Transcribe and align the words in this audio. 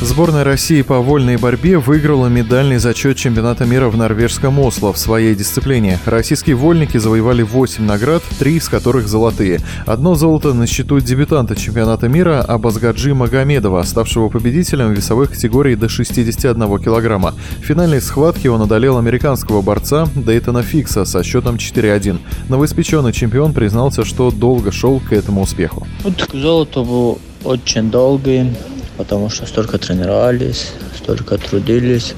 Сборная 0.00 0.42
России 0.42 0.82
по 0.82 0.98
вольной 0.98 1.36
борьбе 1.36 1.78
выиграла 1.78 2.26
медальный 2.26 2.78
зачет 2.78 3.16
чемпионата 3.16 3.64
мира 3.64 3.88
в 3.88 3.96
норвежском 3.96 4.58
Осло 4.58 4.92
в 4.92 4.98
своей 4.98 5.36
дисциплине. 5.36 6.00
Российские 6.04 6.56
вольники 6.56 6.96
завоевали 6.96 7.42
8 7.42 7.84
наград, 7.84 8.20
3 8.40 8.56
из 8.56 8.68
которых 8.68 9.06
золотые. 9.06 9.60
Одно 9.86 10.16
золото 10.16 10.54
на 10.54 10.66
счету 10.66 10.98
дебютанта 10.98 11.54
чемпионата 11.54 12.08
мира 12.08 12.40
Абазгаджи 12.40 13.14
Магомедова, 13.14 13.84
ставшего 13.84 14.28
победителем 14.28 14.92
весовых 14.92 15.30
категорий 15.30 15.76
до 15.76 15.88
61 15.88 16.78
килограмма. 16.80 17.34
В 17.60 17.64
финальной 17.64 18.00
схватке 18.00 18.50
он 18.50 18.60
одолел 18.60 18.98
американского 18.98 19.62
борца 19.62 20.08
Дейтона 20.16 20.64
Фикса 20.64 21.04
со 21.04 21.22
счетом 21.22 21.56
4-1. 21.56 22.18
Новоиспеченный 22.48 23.12
чемпион 23.12 23.52
признался, 23.52 24.04
что 24.04 24.32
долго 24.32 24.72
шел 24.72 24.98
к 24.98 25.12
этому 25.12 25.42
успеху. 25.42 25.86
Вот 26.02 26.28
золото 26.32 26.82
был 26.82 27.20
очень 27.44 27.90
долгий, 27.90 28.52
потому 28.96 29.30
что 29.30 29.46
столько 29.46 29.78
тренировались, 29.78 30.72
столько 30.96 31.38
трудились, 31.38 32.14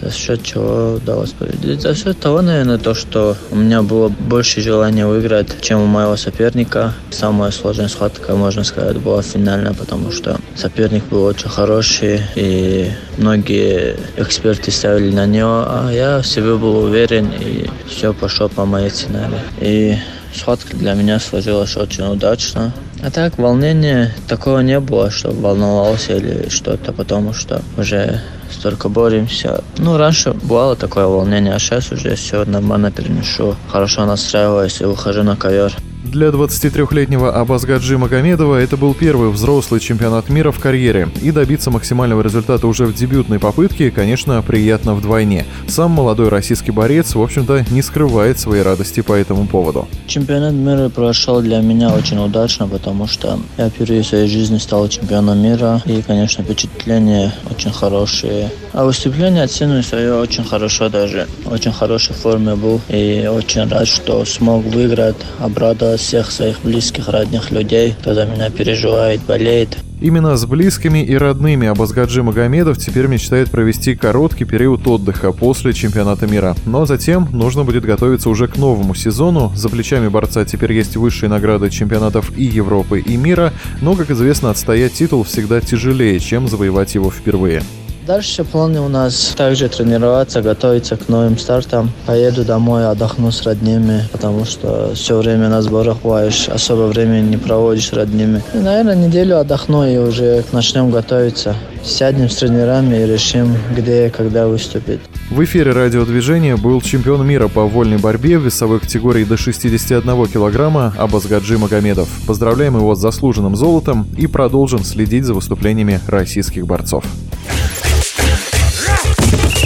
за 0.00 0.10
счет 0.10 0.42
чего 0.42 0.94
удалось 0.94 1.30
победить. 1.30 1.80
За 1.80 1.94
счет 1.94 2.18
того, 2.18 2.42
наверное, 2.42 2.78
то, 2.78 2.94
что 2.94 3.36
у 3.50 3.56
меня 3.56 3.82
было 3.82 4.08
больше 4.08 4.60
желания 4.60 5.06
выиграть, 5.06 5.60
чем 5.62 5.80
у 5.80 5.86
моего 5.86 6.16
соперника. 6.16 6.92
Самая 7.10 7.50
сложная 7.50 7.88
схватка, 7.88 8.34
можно 8.34 8.64
сказать, 8.64 8.98
была 8.98 9.22
финальная, 9.22 9.72
потому 9.72 10.10
что 10.10 10.38
соперник 10.56 11.04
был 11.04 11.24
очень 11.24 11.48
хороший, 11.48 12.20
и 12.34 12.90
многие 13.16 13.96
эксперты 14.16 14.70
ставили 14.70 15.10
на 15.14 15.26
него, 15.26 15.64
а 15.66 15.90
я 15.90 16.20
в 16.20 16.26
себе 16.26 16.54
был 16.56 16.84
уверен, 16.84 17.32
и 17.40 17.66
все 17.88 18.12
пошло 18.12 18.48
по 18.48 18.64
моей 18.66 18.90
сценарии. 18.90 19.40
И 19.60 19.96
схватка 20.34 20.76
для 20.76 20.94
меня 20.94 21.18
сложилась 21.20 21.76
очень 21.76 22.04
удачно. 22.04 22.72
А 23.04 23.10
так, 23.10 23.36
волнения 23.36 24.14
такого 24.28 24.60
не 24.60 24.80
было, 24.80 25.10
что 25.10 25.30
волновался 25.30 26.16
или 26.16 26.48
что-то, 26.48 26.90
потому 26.94 27.34
что 27.34 27.60
уже 27.76 28.22
столько 28.50 28.88
боремся. 28.88 29.62
Ну, 29.76 29.98
раньше 29.98 30.32
бывало 30.32 30.74
такое 30.74 31.04
волнение, 31.04 31.52
а 31.52 31.58
сейчас 31.58 31.92
уже 31.92 32.14
все 32.14 32.46
нормально 32.46 32.90
переношу. 32.90 33.56
Хорошо 33.68 34.06
настраиваюсь 34.06 34.80
и 34.80 34.84
выхожу 34.84 35.22
на 35.22 35.36
ковер. 35.36 35.74
Для 36.04 36.28
23-летнего 36.28 37.32
Абазгаджи 37.32 37.96
Магомедова 37.96 38.56
это 38.56 38.76
был 38.76 38.92
первый 38.92 39.30
взрослый 39.30 39.80
чемпионат 39.80 40.28
мира 40.28 40.50
в 40.50 40.60
карьере. 40.60 41.08
И 41.22 41.30
добиться 41.30 41.70
максимального 41.70 42.20
результата 42.20 42.66
уже 42.66 42.84
в 42.84 42.94
дебютной 42.94 43.38
попытке, 43.38 43.90
конечно, 43.90 44.40
приятно 44.42 44.94
вдвойне. 44.94 45.46
Сам 45.66 45.92
молодой 45.92 46.28
российский 46.28 46.72
борец, 46.72 47.14
в 47.14 47.22
общем-то, 47.22 47.64
не 47.70 47.80
скрывает 47.80 48.38
своей 48.38 48.62
радости 48.62 49.00
по 49.00 49.14
этому 49.14 49.46
поводу. 49.46 49.88
Чемпионат 50.06 50.52
мира 50.52 50.90
прошел 50.90 51.40
для 51.40 51.60
меня 51.60 51.92
очень 51.94 52.18
удачно, 52.18 52.68
потому 52.68 53.06
что 53.06 53.40
я 53.56 53.70
впервые 53.70 54.02
в 54.02 54.06
своей 54.06 54.28
жизни 54.28 54.58
стал 54.58 54.86
чемпионом 54.88 55.38
мира. 55.38 55.82
И, 55.86 56.02
конечно, 56.02 56.44
впечатления 56.44 57.32
очень 57.50 57.72
хорошие. 57.72 58.50
А 58.74 58.84
выступление 58.84 59.44
оцениваю 59.44 59.84
свое 59.84 60.14
очень 60.14 60.42
хорошо 60.42 60.88
даже. 60.88 61.28
Очень 61.46 61.72
хорошей 61.72 62.12
форме 62.12 62.56
был. 62.56 62.80
И 62.88 63.24
очень 63.30 63.68
рад, 63.68 63.86
что 63.86 64.24
смог 64.24 64.64
выиграть, 64.64 65.14
обрадовать 65.38 66.00
всех 66.00 66.32
своих 66.32 66.60
близких, 66.62 67.08
родных 67.08 67.52
людей, 67.52 67.94
кто 68.00 68.14
за 68.14 68.26
меня 68.26 68.50
переживает, 68.50 69.20
болеет. 69.22 69.78
Именно 70.00 70.36
с 70.36 70.44
близкими 70.44 71.04
и 71.04 71.16
родными 71.16 71.68
Абазгаджи 71.68 72.24
Магомедов 72.24 72.78
теперь 72.78 73.06
мечтает 73.06 73.48
провести 73.48 73.94
короткий 73.94 74.44
период 74.44 74.84
отдыха 74.88 75.30
после 75.30 75.72
чемпионата 75.72 76.26
мира. 76.26 76.56
Но 76.66 76.84
затем 76.84 77.28
нужно 77.30 77.62
будет 77.62 77.84
готовиться 77.84 78.28
уже 78.28 78.48
к 78.48 78.56
новому 78.56 78.96
сезону. 78.96 79.52
За 79.54 79.68
плечами 79.68 80.08
борца 80.08 80.44
теперь 80.44 80.72
есть 80.72 80.96
высшие 80.96 81.30
награды 81.30 81.70
чемпионатов 81.70 82.36
и 82.36 82.42
Европы, 82.42 83.00
и 83.00 83.16
мира, 83.16 83.52
но, 83.80 83.94
как 83.94 84.10
известно, 84.10 84.50
отстоять 84.50 84.94
титул 84.94 85.22
всегда 85.22 85.60
тяжелее, 85.60 86.18
чем 86.18 86.48
завоевать 86.48 86.96
его 86.96 87.08
впервые. 87.12 87.62
Дальше 88.06 88.44
планы 88.44 88.82
у 88.82 88.88
нас 88.88 89.32
также 89.34 89.66
тренироваться, 89.70 90.42
готовиться 90.42 90.98
к 90.98 91.08
новым 91.08 91.38
стартам. 91.38 91.90
Поеду 92.04 92.44
домой, 92.44 92.86
отдохну 92.86 93.30
с 93.30 93.42
родными, 93.44 94.06
потому 94.12 94.44
что 94.44 94.92
все 94.94 95.16
время 95.16 95.48
на 95.48 95.62
сборах 95.62 96.02
бываешь, 96.02 96.50
особо 96.50 96.82
времени 96.82 97.30
не 97.30 97.36
проводишь 97.38 97.88
с 97.88 97.92
родными. 97.94 98.42
И, 98.52 98.58
наверное, 98.58 98.94
неделю 98.94 99.38
отдохну 99.38 99.86
и 99.86 99.96
уже 99.96 100.44
начнем 100.52 100.90
готовиться. 100.90 101.56
Сядем 101.82 102.28
с 102.28 102.36
тренерами 102.36 102.96
и 102.96 103.06
решим, 103.06 103.56
где 103.74 104.08
и 104.08 104.10
когда 104.10 104.48
выступить. 104.48 105.00
В 105.30 105.42
эфире 105.44 105.72
радиодвижения 105.72 106.58
был 106.58 106.82
чемпион 106.82 107.26
мира 107.26 107.48
по 107.48 107.64
вольной 107.64 107.96
борьбе 107.96 108.38
в 108.38 108.44
весовой 108.44 108.80
категории 108.80 109.24
до 109.24 109.38
61 109.38 110.26
килограмма 110.26 110.94
Абазгаджи 110.98 111.56
Магомедов. 111.56 112.08
Поздравляем 112.26 112.76
его 112.76 112.94
с 112.94 113.00
заслуженным 113.00 113.56
золотом 113.56 114.06
и 114.18 114.26
продолжим 114.26 114.84
следить 114.84 115.24
за 115.24 115.32
выступлениями 115.32 116.00
российских 116.06 116.66
борцов 116.66 117.04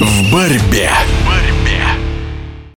в 0.00 0.32
борьбе. 0.32 0.91
В 0.91 1.26
борьбе. 1.26 1.47